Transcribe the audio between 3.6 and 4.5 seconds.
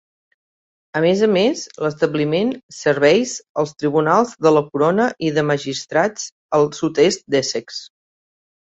els Tribunals